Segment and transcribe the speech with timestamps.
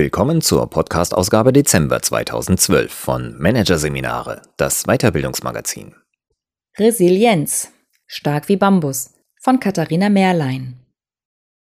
[0.00, 5.94] Willkommen zur Podcast-Ausgabe Dezember 2012 von Managerseminare, das Weiterbildungsmagazin.
[6.78, 7.70] Resilienz.
[8.06, 9.12] Stark wie Bambus
[9.42, 10.80] von Katharina Mehrlein.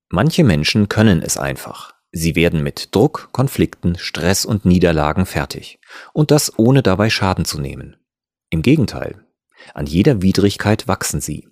[0.08, 1.92] Manche Menschen können es einfach.
[2.10, 5.78] Sie werden mit Druck, Konflikten, Stress und Niederlagen fertig.
[6.14, 7.96] Und das ohne dabei Schaden zu nehmen.
[8.48, 9.26] Im Gegenteil.
[9.74, 11.48] An jeder Widrigkeit wachsen sie.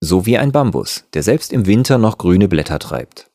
[0.00, 3.29] So wie ein Bambus, der selbst im Winter noch grüne Blätter treibt.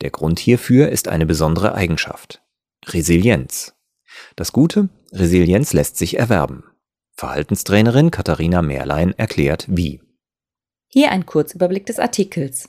[0.00, 2.42] Der Grund hierfür ist eine besondere Eigenschaft.
[2.86, 3.74] Resilienz.
[4.36, 6.64] Das Gute, Resilienz lässt sich erwerben.
[7.16, 10.00] Verhaltenstrainerin Katharina Mehrlein erklärt wie.
[10.88, 12.68] Hier ein Kurzüberblick des Artikels.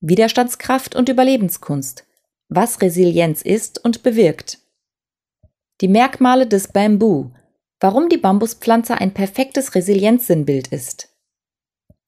[0.00, 2.04] Widerstandskraft und Überlebenskunst.
[2.48, 4.58] Was Resilienz ist und bewirkt.
[5.80, 7.32] Die Merkmale des Bamboo.
[7.80, 11.10] Warum die Bambuspflanze ein perfektes Resilienzsinnbild ist.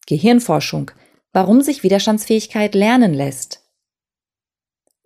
[0.07, 0.91] Gehirnforschung.
[1.33, 3.68] Warum sich Widerstandsfähigkeit lernen lässt.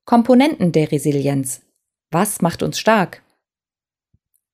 [0.04, 1.62] Komponenten der Resilienz.
[2.10, 3.22] Was macht uns stark?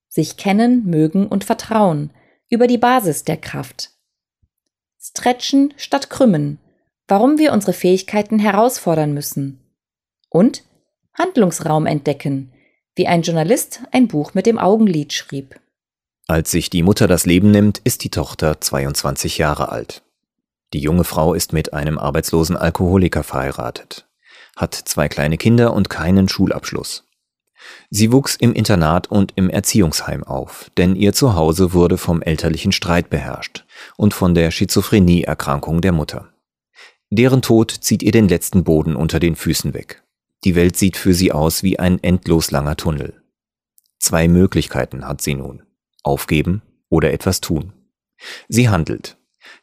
[0.09, 2.11] Sich kennen, mögen und vertrauen
[2.51, 3.91] über die Basis der Kraft.
[5.01, 6.59] Stretchen statt krümmen.
[7.07, 9.61] Warum wir unsere Fähigkeiten herausfordern müssen.
[10.29, 10.65] Und
[11.15, 12.53] Handlungsraum entdecken,
[12.95, 15.59] wie ein Journalist ein Buch mit dem Augenlid schrieb.
[16.27, 20.03] Als sich die Mutter das Leben nimmt, ist die Tochter 22 Jahre alt.
[20.75, 24.08] Die junge Frau ist mit einem arbeitslosen Alkoholiker verheiratet
[24.59, 27.05] hat zwei kleine Kinder und keinen Schulabschluss.
[27.91, 33.11] Sie wuchs im Internat und im Erziehungsheim auf, denn ihr Zuhause wurde vom elterlichen Streit
[33.11, 33.65] beherrscht
[33.97, 36.29] und von der Schizophrenieerkrankung der Mutter.
[37.11, 40.03] Deren Tod zieht ihr den letzten Boden unter den Füßen weg.
[40.45, 43.23] Die Welt sieht für sie aus wie ein endlos langer Tunnel.
[43.99, 45.63] Zwei Möglichkeiten hat sie nun.
[46.03, 47.73] Aufgeben oder etwas tun.
[48.49, 49.18] Sie handelt.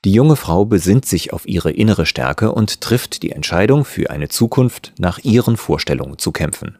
[0.05, 4.29] Die junge Frau besinnt sich auf ihre innere Stärke und trifft die Entscheidung, für eine
[4.29, 6.77] Zukunft nach ihren Vorstellungen zu kämpfen.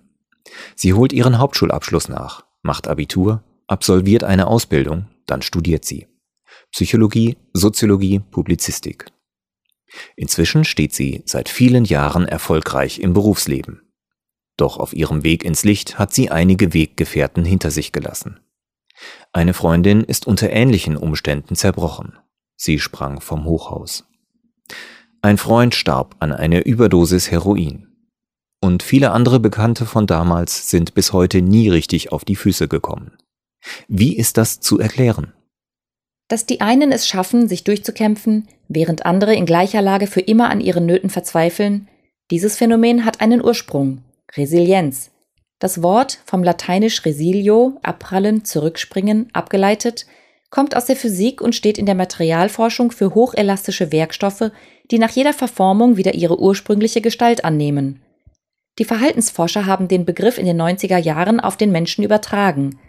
[0.75, 6.07] Sie holt ihren Hauptschulabschluss nach, macht Abitur, absolviert eine Ausbildung, dann studiert sie.
[6.71, 9.07] Psychologie, Soziologie, Publizistik.
[10.15, 13.81] Inzwischen steht sie seit vielen Jahren erfolgreich im Berufsleben.
[14.55, 18.39] Doch auf ihrem Weg ins Licht hat sie einige Weggefährten hinter sich gelassen.
[19.33, 22.19] Eine Freundin ist unter ähnlichen Umständen zerbrochen.
[22.55, 24.05] Sie sprang vom Hochhaus.
[25.21, 27.87] Ein Freund starb an einer Überdosis Heroin.
[28.61, 33.17] Und viele andere Bekannte von damals sind bis heute nie richtig auf die Füße gekommen.
[33.87, 35.33] Wie ist das zu erklären?
[36.27, 40.61] Dass die einen es schaffen, sich durchzukämpfen, während andere in gleicher Lage für immer an
[40.61, 41.87] ihren Nöten verzweifeln,
[42.31, 44.03] dieses Phänomen hat einen Ursprung,
[44.35, 45.11] Resilienz.
[45.59, 50.07] Das Wort vom lateinisch resilio, abprallen, zurückspringen, abgeleitet,
[50.55, 54.51] kommt aus der Physik und steht in der Materialforschung für hochelastische Werkstoffe,
[54.89, 58.01] die nach jeder Verformung wieder ihre ursprüngliche Gestalt annehmen.
[58.79, 62.79] Die Verhaltensforscher haben den Begriff in den 90er Jahren auf den Menschen übertragen.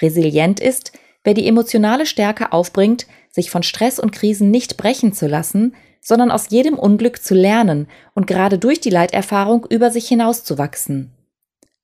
[0.00, 0.92] Resilient ist,
[1.24, 6.30] wer die emotionale Stärke aufbringt, sich von Stress und Krisen nicht brechen zu lassen, sondern
[6.30, 11.10] aus jedem Unglück zu lernen und gerade durch die Leiterfahrung über sich hinauszuwachsen.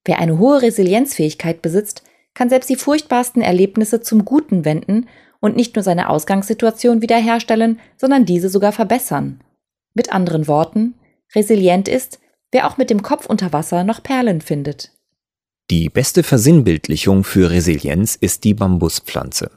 [0.05, 5.09] Wer eine hohe Resilienzfähigkeit besitzt, kann selbst die furchtbarsten Erlebnisse zum Guten wenden
[5.43, 9.43] und nicht nur seine Ausgangssituation wiederherstellen, sondern diese sogar verbessern.
[9.93, 10.95] Mit anderen Worten,
[11.35, 12.21] resilient ist,
[12.53, 14.93] wer auch mit dem Kopf unter Wasser noch Perlen findet.
[15.71, 19.51] Die beste Versinnbildlichung für Resilienz ist die Bambuspflanze.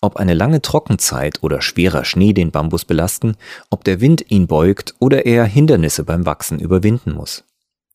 [0.00, 3.36] Ob eine lange Trockenzeit oder schwerer Schnee den Bambus belasten,
[3.70, 7.44] ob der Wind ihn beugt oder er Hindernisse beim Wachsen überwinden muss.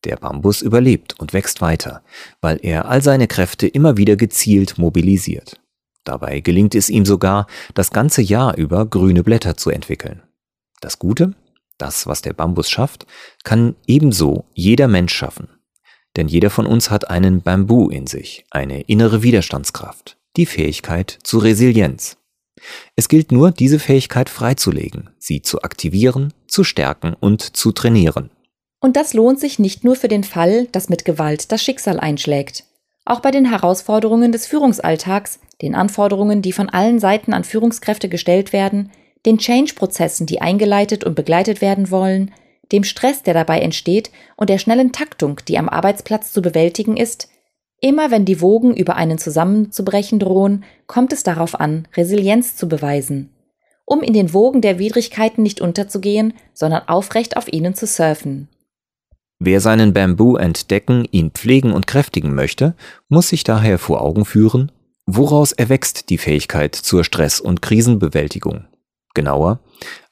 [0.04, 2.04] Der Bambus überlebt und wächst weiter,
[2.42, 5.63] weil er all seine Kräfte immer wieder gezielt mobilisiert.
[6.04, 10.22] Dabei gelingt es ihm sogar, das ganze Jahr über grüne Blätter zu entwickeln.
[10.82, 11.34] Das Gute,
[11.78, 13.06] das, was der Bambus schafft,
[13.44, 15.48] kann ebenso jeder Mensch schaffen.
[16.16, 21.40] Denn jeder von uns hat einen Bambu in sich, eine innere Widerstandskraft, die Fähigkeit zu
[21.40, 22.18] Resilienz.
[22.96, 28.30] Es gilt nur, diese Fähigkeit freizulegen, sie zu aktivieren, zu stärken und zu trainieren.
[28.80, 32.66] Und das lohnt sich nicht nur für den Fall, dass mit Gewalt das Schicksal einschlägt.
[33.06, 38.54] Auch bei den Herausforderungen des Führungsalltags den Anforderungen, die von allen Seiten an Führungskräfte gestellt
[38.54, 38.92] werden,
[39.26, 42.32] den Change-Prozessen, die eingeleitet und begleitet werden wollen,
[42.72, 47.30] dem Stress, der dabei entsteht und der schnellen Taktung, die am Arbeitsplatz zu bewältigen ist,
[47.80, 53.30] immer wenn die Wogen über einen zusammenzubrechen drohen, kommt es darauf an, Resilienz zu beweisen,
[53.86, 58.48] um in den Wogen der Widrigkeiten nicht unterzugehen, sondern aufrecht auf ihnen zu surfen.
[59.40, 62.76] Wer seinen Bamboo entdecken, ihn pflegen und kräftigen möchte,
[63.10, 64.72] muss sich daher vor Augen führen,
[65.06, 68.66] Woraus erwächst die Fähigkeit zur Stress- und Krisenbewältigung?
[69.14, 69.60] Genauer,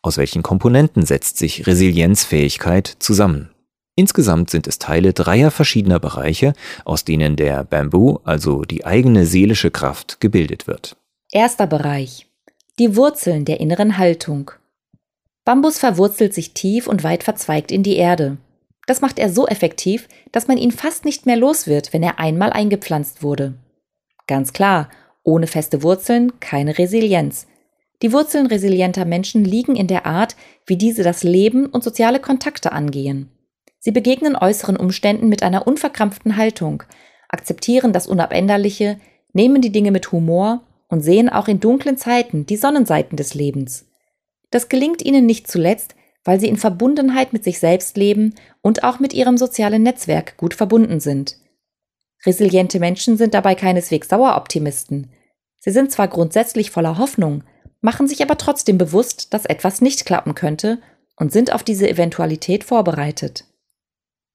[0.02, 3.52] aus welchen Komponenten setzt sich Resilienzfähigkeit zusammen?
[3.96, 6.54] Insgesamt sind es Teile dreier verschiedener Bereiche,
[6.86, 10.98] aus denen der Bamboo, also die eigene seelische Kraft, gebildet wird.
[11.32, 12.28] Erster Bereich.
[12.78, 14.52] Die Wurzeln der inneren Haltung.
[15.46, 18.38] Bambus verwurzelt sich tief und weit verzweigt in die Erde.
[18.88, 22.20] Das macht er so effektiv, dass man ihn fast nicht mehr los wird, wenn er
[22.20, 23.54] einmal eingepflanzt wurde.
[24.32, 24.88] Ganz klar,
[25.24, 27.48] ohne feste Wurzeln keine Resilienz.
[28.02, 32.72] Die Wurzeln resilienter Menschen liegen in der Art, wie diese das Leben und soziale Kontakte
[32.72, 33.30] angehen.
[33.80, 36.84] Sie begegnen äußeren Umständen mit einer unverkrampften Haltung,
[37.28, 39.02] akzeptieren das Unabänderliche,
[39.34, 43.90] nehmen die Dinge mit Humor und sehen auch in dunklen Zeiten die Sonnenseiten des Lebens.
[44.50, 45.94] Das gelingt ihnen nicht zuletzt,
[46.24, 50.54] weil sie in Verbundenheit mit sich selbst leben und auch mit ihrem sozialen Netzwerk gut
[50.54, 51.36] verbunden sind.
[52.26, 55.12] Resiliente Menschen sind dabei keineswegs Daueroptimisten.
[55.60, 57.44] Sie sind zwar grundsätzlich voller Hoffnung,
[57.82, 60.80] machen sich aber trotzdem bewusst, dass etwas nicht klappen könnte
[61.16, 63.46] und sind auf diese Eventualität vorbereitet.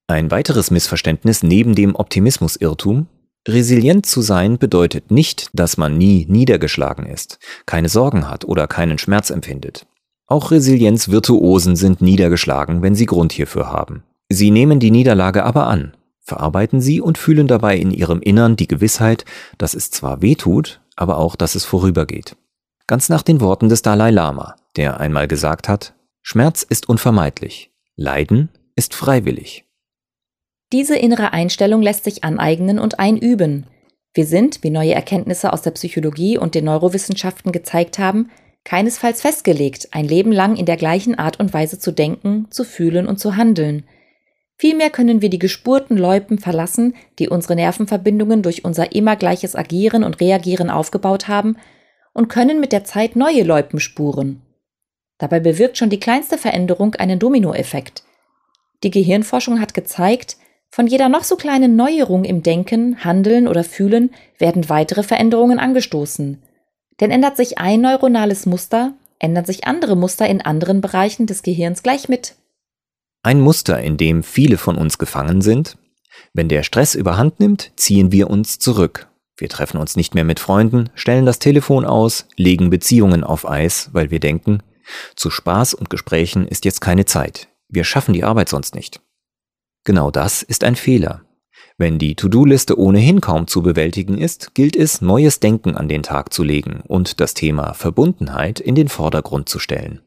[0.09, 3.09] Ein weiteres Missverständnis neben dem Optimismusirrtum
[3.49, 8.99] Resilient zu sein bedeutet nicht, dass man nie niedergeschlagen ist, keine Sorgen hat oder keinen
[8.99, 9.87] Schmerz empfindet.
[10.27, 14.03] Auch Resilienzvirtuosen sind niedergeschlagen, wenn sie Grund hierfür haben.
[14.29, 15.93] Sie nehmen die Niederlage aber an,
[16.26, 19.25] verarbeiten sie und fühlen dabei in ihrem Innern die Gewissheit,
[19.58, 22.37] dass es zwar weh tut, aber auch, dass es vorübergeht.
[22.88, 28.49] Ganz nach den Worten des Dalai Lama, der einmal gesagt hat, Schmerz ist unvermeidlich, Leiden
[28.75, 29.64] ist freiwillig.
[30.73, 33.67] Diese innere Einstellung lässt sich aneignen und einüben.
[34.12, 38.31] Wir sind, wie neue Erkenntnisse aus der Psychologie und den Neurowissenschaften gezeigt haben,
[38.64, 43.06] keinesfalls festgelegt, ein Leben lang in der gleichen Art und Weise zu denken, zu fühlen
[43.06, 43.84] und zu handeln.
[44.58, 50.03] Vielmehr können wir die gespurten Loipen verlassen, die unsere Nervenverbindungen durch unser immer gleiches Agieren
[50.03, 51.56] und Reagieren aufgebaut haben,
[52.14, 54.41] und können mit der Zeit neue Loipen spuren.
[55.19, 58.05] Dabei bewirkt schon die kleinste Veränderung einen Dominoeffekt.
[58.82, 60.38] Die Gehirnforschung hat gezeigt,
[60.70, 66.43] von jeder noch so kleinen Neuerung im Denken, Handeln oder Fühlen werden weitere Veränderungen angestoßen.
[67.00, 71.82] Denn ändert sich ein neuronales Muster, ändern sich andere Muster in anderen Bereichen des Gehirns
[71.82, 72.35] gleich mit.
[73.26, 75.78] Ein Muster, in dem viele von uns gefangen sind.
[76.32, 79.08] Wenn der Stress überhand nimmt, ziehen wir uns zurück.
[79.37, 83.90] Wir treffen uns nicht mehr mit Freunden, stellen das Telefon aus, legen Beziehungen auf Eis,
[83.93, 84.62] weil wir denken,
[85.17, 87.49] zu Spaß und Gesprächen ist jetzt keine Zeit.
[87.69, 89.00] Wir schaffen die Arbeit sonst nicht.
[89.82, 91.23] Genau das ist ein Fehler.
[91.78, 96.32] Wenn die To-Do-Liste ohnehin kaum zu bewältigen ist, gilt es, neues Denken an den Tag
[96.32, 100.00] zu legen und das Thema Verbundenheit in den Vordergrund zu stellen.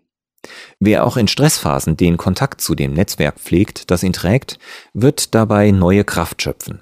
[0.80, 4.60] Wer auch in Stressphasen den Kontakt zu dem Netzwerk pflegt, das ihn trägt,
[4.94, 6.82] wird dabei neue Kraft schöpfen.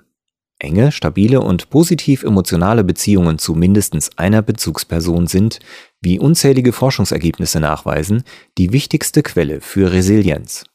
[0.60, 5.60] Enge, stabile und positiv emotionale Beziehungen zu mindestens einer Bezugsperson sind,
[6.02, 8.24] wie unzählige Forschungsergebnisse nachweisen,
[8.58, 10.66] die wichtigste Quelle für Resilienz.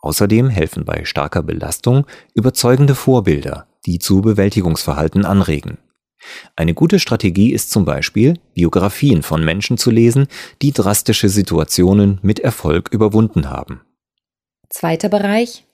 [0.00, 5.78] Außerdem helfen bei starker Belastung überzeugende Vorbilder, die zu Bewältigungsverhalten anregen.
[6.56, 10.26] Eine gute Strategie ist zum Beispiel, Biografien von Menschen zu lesen,
[10.62, 13.82] die drastische Situationen mit Erfolg überwunden haben.
[14.68, 15.64] Zweiter Bereich.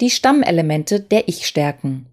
[0.00, 2.06] Die Stammelemente der Ich-Stärken.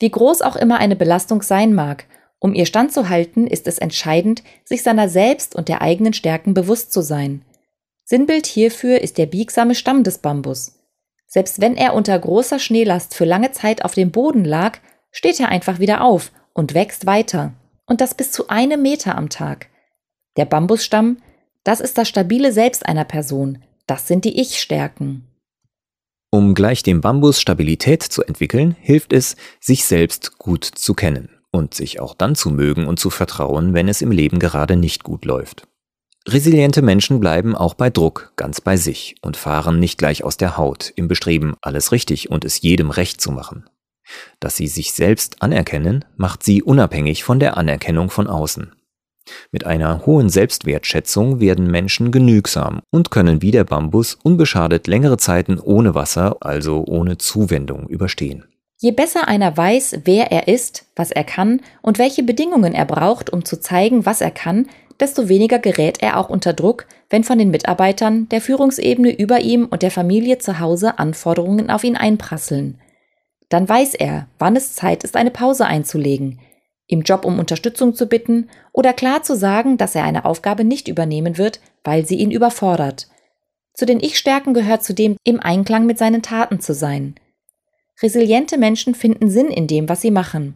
[0.00, 2.06] Wie groß auch immer eine Belastung sein mag,
[2.40, 7.00] um ihr standzuhalten, ist es entscheidend, sich seiner selbst und der eigenen Stärken bewusst zu
[7.02, 7.42] sein.
[8.04, 10.78] Sinnbild hierfür ist der biegsame Stamm des Bambus.
[11.26, 14.78] Selbst wenn er unter großer Schneelast für lange Zeit auf dem Boden lag,
[15.10, 17.54] steht er einfach wieder auf und wächst weiter.
[17.86, 19.68] Und das bis zu einem Meter am Tag.
[20.36, 21.18] Der Bambusstamm,
[21.64, 23.62] das ist das stabile Selbst einer Person.
[23.86, 25.24] Das sind die Ich-Stärken.
[26.30, 31.72] Um gleich dem Bambus Stabilität zu entwickeln, hilft es, sich selbst gut zu kennen und
[31.72, 35.24] sich auch dann zu mögen und zu vertrauen, wenn es im Leben gerade nicht gut
[35.24, 35.66] läuft.
[36.26, 40.58] Resiliente Menschen bleiben auch bei Druck ganz bei sich und fahren nicht gleich aus der
[40.58, 43.64] Haut im Bestreben, alles richtig und es jedem recht zu machen.
[44.40, 48.72] Dass sie sich selbst anerkennen, macht sie unabhängig von der Anerkennung von außen.
[49.50, 55.58] Mit einer hohen Selbstwertschätzung werden Menschen genügsam und können wie der Bambus unbeschadet längere Zeiten
[55.58, 58.44] ohne Wasser, also ohne Zuwendung, überstehen.
[58.80, 63.30] Je besser einer weiß, wer er ist, was er kann und welche Bedingungen er braucht,
[63.30, 64.68] um zu zeigen, was er kann,
[65.00, 69.66] desto weniger gerät er auch unter Druck, wenn von den Mitarbeitern, der Führungsebene über ihm
[69.66, 72.78] und der Familie zu Hause Anforderungen auf ihn einprasseln.
[73.48, 76.40] Dann weiß er, wann es Zeit ist, eine Pause einzulegen,
[76.86, 80.88] im Job um Unterstützung zu bitten oder klar zu sagen, dass er eine Aufgabe nicht
[80.88, 83.08] übernehmen wird, weil sie ihn überfordert.
[83.74, 87.14] Zu den Ich-Stärken gehört zudem, im Einklang mit seinen Taten zu sein.
[88.02, 90.54] Resiliente Menschen finden Sinn in dem, was sie machen.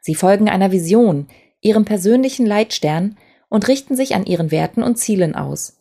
[0.00, 1.28] Sie folgen einer Vision,
[1.60, 3.16] ihrem persönlichen Leitstern
[3.48, 5.76] und richten sich an ihren Werten und Zielen aus.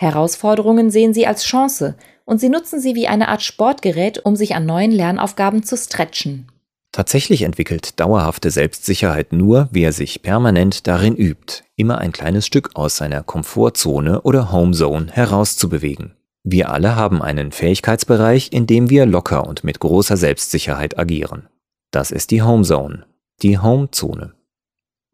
[0.00, 4.54] Herausforderungen sehen sie als Chance und sie nutzen sie wie eine Art Sportgerät, um sich
[4.54, 6.46] an neuen Lernaufgaben zu stretchen.
[6.92, 12.96] Tatsächlich entwickelt dauerhafte Selbstsicherheit nur, wer sich permanent darin übt, immer ein kleines Stück aus
[12.96, 16.14] seiner Komfortzone oder Homezone herauszubewegen.
[16.44, 21.48] Wir alle haben einen Fähigkeitsbereich, in dem wir locker und mit großer Selbstsicherheit agieren.
[21.90, 23.04] Das ist die Homezone,
[23.42, 24.37] die Homezone.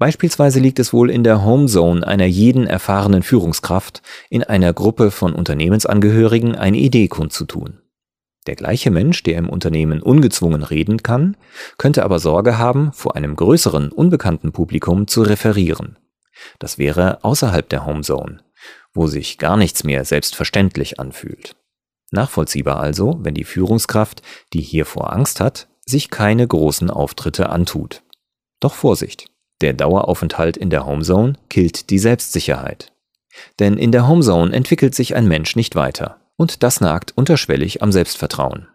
[0.05, 5.33] Beispielsweise liegt es wohl in der Homezone einer jeden erfahrenen Führungskraft, in einer Gruppe von
[5.33, 7.81] Unternehmensangehörigen eine Idee kundzutun.
[8.47, 11.39] Der gleiche Mensch, der im Unternehmen ungezwungen reden kann,
[11.79, 15.99] könnte aber Sorge haben, vor einem größeren, unbekannten Publikum zu referieren.
[16.59, 18.41] Das wäre außerhalb der Homezone,
[18.93, 21.57] wo sich gar nichts mehr selbstverständlich anfühlt.
[22.11, 24.21] Nachvollziehbar also, wenn die Führungskraft,
[24.53, 28.03] die hiervor Angst hat, sich keine großen Auftritte antut.
[28.61, 29.31] Doch Vorsicht!
[29.65, 32.93] Der Daueraufenthalt in der Homezone killt die Selbstsicherheit.
[33.61, 36.19] Denn in der Homezone entwickelt sich ein Mensch nicht weiter.
[36.37, 38.69] Und das nagt unterschwellig am Selbstvertrauen.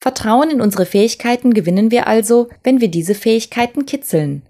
[0.00, 4.42] Vertrauen in unsere Fähigkeiten gewinnen wir also, wenn wir diese Fähigkeiten kitzeln.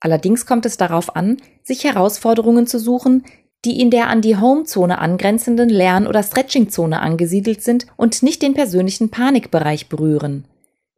[0.00, 3.24] Allerdings kommt es darauf an, sich Herausforderungen zu suchen,
[3.64, 8.52] die in der an die Homezone angrenzenden Lern- oder Stretchingzone angesiedelt sind und nicht den
[8.52, 10.44] persönlichen Panikbereich berühren.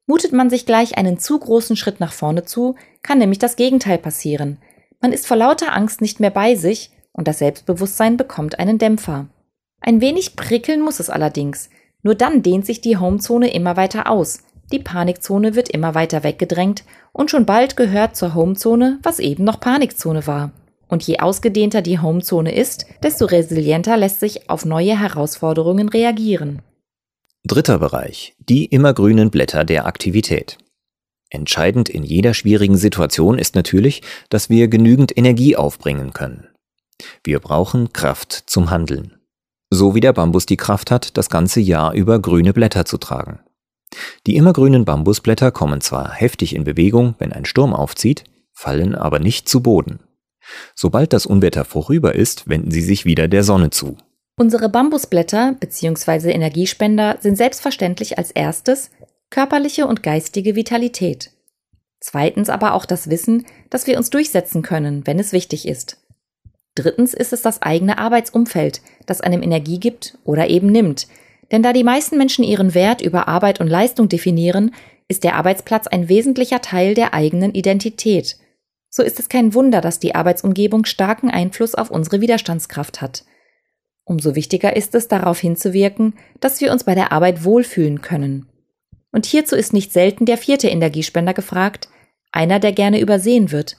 [0.07, 3.99] Mutet man sich gleich einen zu großen Schritt nach vorne zu, kann nämlich das Gegenteil
[3.99, 4.59] passieren.
[5.01, 9.27] Man ist vor lauter Angst nicht mehr bei sich und das Selbstbewusstsein bekommt einen Dämpfer.
[9.81, 11.71] Ein wenig prickeln muss es allerdings.
[12.03, 14.41] Nur dann dehnt sich die Homezone immer weiter aus.
[14.73, 19.61] Die Panikzone wird immer weiter weggedrängt und schon bald gehört zur Homezone, was eben noch
[19.61, 20.53] Panikzone war.
[20.89, 26.63] Und je ausgedehnter die Homezone ist, desto resilienter lässt sich auf neue Herausforderungen reagieren.
[27.47, 28.35] Dritter Bereich.
[28.39, 30.57] Die immergrünen Blätter der Aktivität.
[31.29, 36.49] Entscheidend in jeder schwierigen Situation ist natürlich, dass wir genügend Energie aufbringen können.
[37.23, 39.17] Wir brauchen Kraft zum Handeln.
[39.69, 43.41] So wie der Bambus die Kraft hat, das ganze Jahr über grüne Blätter zu tragen.
[44.27, 48.25] Die immergrünen Bambusblätter kommen zwar heftig in Bewegung, wenn ein Sturm aufzieht,
[48.55, 49.99] fallen aber nicht zu Boden.
[50.75, 53.99] Sobald das Unwetter vorüber ist, wenden sie sich wieder der Sonne zu.
[54.37, 56.33] Unsere Bambusblätter bzw.
[56.33, 58.91] Energiespender sind selbstverständlich als erstes
[59.31, 61.31] körperliche und geistige Vitalität.
[62.01, 65.99] Zweitens aber auch das Wissen, dass wir uns durchsetzen können, wenn es wichtig ist.
[66.75, 71.07] Drittens ist es das eigene Arbeitsumfeld, das einem Energie gibt oder eben nimmt.
[71.53, 74.75] Denn da die meisten Menschen ihren Wert über Arbeit und Leistung definieren,
[75.07, 78.37] ist der Arbeitsplatz ein wesentlicher Teil der eigenen Identität.
[78.91, 83.25] So ist es kein Wunder, dass die Arbeitsumgebung starken Einfluss auf unsere Widerstandskraft hat.
[84.05, 88.47] Umso wichtiger ist es, darauf hinzuwirken, dass wir uns bei der Arbeit wohlfühlen können.
[89.11, 91.89] Und hierzu ist nicht selten der vierte Energiespender gefragt,
[92.33, 93.77] einer, der gerne übersehen wird.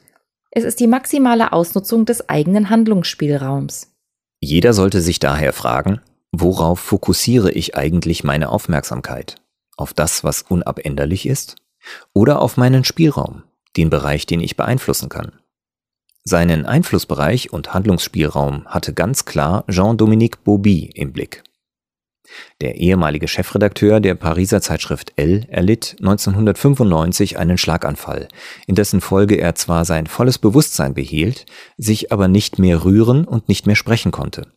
[0.49, 3.91] Es ist die maximale Ausnutzung des eigenen Handlungsspielraums.
[4.39, 5.99] Jeder sollte sich daher fragen,
[6.31, 9.35] worauf fokussiere ich eigentlich meine Aufmerksamkeit?
[9.77, 11.57] Auf das, was unabänderlich ist?
[12.13, 13.43] Oder auf meinen Spielraum,
[13.75, 15.33] den Bereich, den ich beeinflussen kann?
[16.27, 21.43] Seinen Einflussbereich und Handlungsspielraum hatte ganz klar Jean-Dominique Bauby im Blick.
[22.61, 28.27] Der ehemalige Chefredakteur der Pariser Zeitschrift Elle erlitt 1995 einen Schlaganfall,
[28.65, 31.45] in dessen Folge er zwar sein volles Bewusstsein behielt,
[31.77, 34.47] sich aber nicht mehr rühren und nicht mehr sprechen konnte.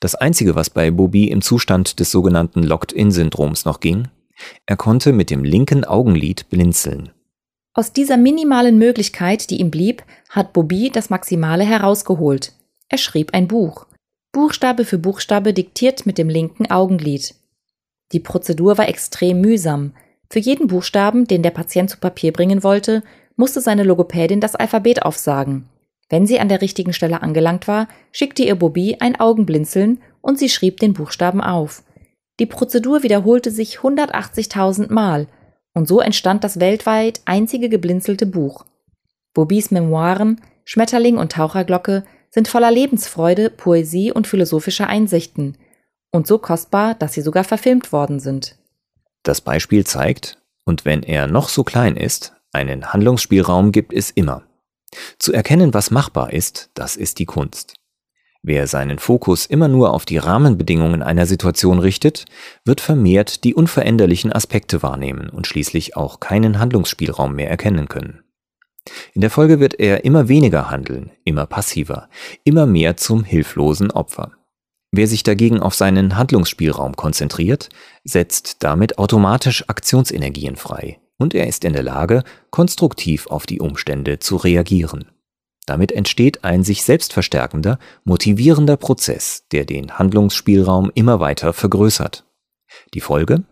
[0.00, 4.08] Das Einzige, was bei Bobby im Zustand des sogenannten Locked-in-Syndroms noch ging,
[4.66, 7.13] er konnte mit dem linken Augenlid blinzeln.
[7.76, 12.52] Aus dieser minimalen Möglichkeit, die ihm blieb, hat Bobby das Maximale herausgeholt.
[12.88, 13.86] Er schrieb ein Buch.
[14.30, 17.34] Buchstabe für Buchstabe diktiert mit dem linken Augenlid.
[18.12, 19.92] Die Prozedur war extrem mühsam.
[20.30, 23.02] Für jeden Buchstaben, den der Patient zu Papier bringen wollte,
[23.34, 25.68] musste seine Logopädin das Alphabet aufsagen.
[26.08, 30.48] Wenn sie an der richtigen Stelle angelangt war, schickte ihr Bobby ein Augenblinzeln und sie
[30.48, 31.82] schrieb den Buchstaben auf.
[32.38, 35.26] Die Prozedur wiederholte sich 180.000 Mal
[35.74, 38.64] und so entstand das weltweit einzige geblinzelte Buch.
[39.34, 45.56] Bobis Memoiren Schmetterling und Taucherglocke sind voller Lebensfreude, Poesie und philosophischer Einsichten
[46.10, 48.56] und so kostbar, dass sie sogar verfilmt worden sind.
[49.22, 54.42] Das Beispiel zeigt, und wenn er noch so klein ist, einen Handlungsspielraum gibt es immer.
[55.18, 57.74] Zu erkennen, was machbar ist, das ist die Kunst.
[58.46, 62.26] Wer seinen Fokus immer nur auf die Rahmenbedingungen einer Situation richtet,
[62.66, 68.22] wird vermehrt die unveränderlichen Aspekte wahrnehmen und schließlich auch keinen Handlungsspielraum mehr erkennen können.
[69.14, 72.10] In der Folge wird er immer weniger handeln, immer passiver,
[72.44, 74.32] immer mehr zum hilflosen Opfer.
[74.92, 77.70] Wer sich dagegen auf seinen Handlungsspielraum konzentriert,
[78.04, 84.18] setzt damit automatisch Aktionsenergien frei und er ist in der Lage, konstruktiv auf die Umstände
[84.18, 85.06] zu reagieren.
[85.66, 92.24] Damit entsteht ein sich selbst verstärkender, motivierender Prozess, der den Handlungsspielraum immer weiter vergrößert.
[92.92, 93.44] Die Folge?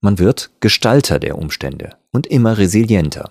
[0.00, 3.30] Man wird Gestalter der Umstände und immer resilienter.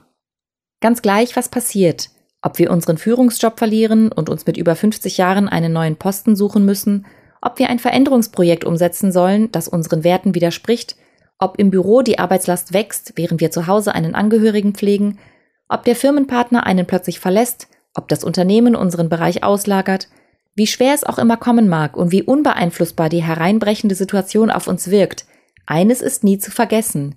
[0.82, 2.10] Ganz gleich, was passiert,
[2.42, 6.64] ob wir unseren Führungsjob verlieren und uns mit über 50 Jahren einen neuen Posten suchen
[6.64, 7.06] müssen,
[7.42, 10.96] ob wir ein Veränderungsprojekt umsetzen sollen, das unseren Werten widerspricht,
[11.40, 15.20] ob im Büro die Arbeitslast wächst, während wir zu Hause einen Angehörigen pflegen,
[15.68, 20.08] ob der Firmenpartner einen plötzlich verlässt ob das Unternehmen unseren Bereich auslagert,
[20.56, 24.90] wie schwer es auch immer kommen mag und wie unbeeinflussbar die hereinbrechende Situation auf uns
[24.90, 25.26] wirkt,
[25.66, 27.16] eines ist nie zu vergessen.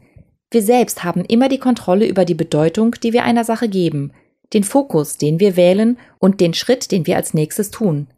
[0.50, 4.12] Wir selbst haben immer die Kontrolle über die Bedeutung, die wir einer Sache geben,
[4.52, 8.08] den Fokus, den wir wählen und den Schritt, den wir als nächstes tun.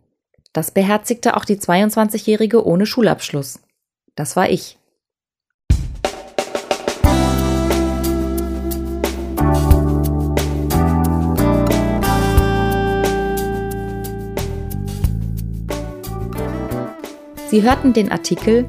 [0.52, 3.60] Das beherzigte auch die 22-Jährige ohne Schulabschluss.
[4.14, 4.78] Das war ich.
[17.54, 18.66] Sie hörten den Artikel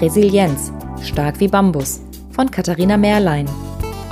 [0.00, 0.72] Resilienz,
[1.02, 3.46] stark wie Bambus von Katharina Mehrlein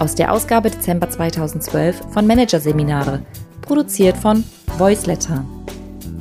[0.00, 3.22] aus der Ausgabe Dezember 2012 von Managerseminare,
[3.62, 4.42] produziert von
[4.76, 5.44] Voiceletter.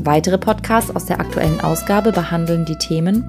[0.03, 3.25] Weitere Podcasts aus der aktuellen Ausgabe behandeln die Themen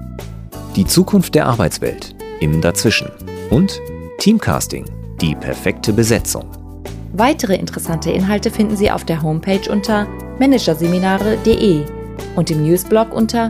[0.75, 3.09] Die Zukunft der Arbeitswelt im Dazwischen
[3.49, 3.81] und
[4.19, 4.85] Teamcasting,
[5.19, 6.45] die perfekte Besetzung.
[7.13, 10.05] Weitere interessante Inhalte finden Sie auf der Homepage unter
[10.37, 11.85] managerseminare.de
[12.35, 13.49] und im Newsblog unter